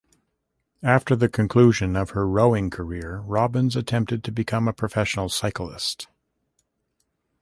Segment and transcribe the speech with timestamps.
[0.81, 6.07] After the conclusion of her rowing career, Robbins attempted to become a professional cyclist.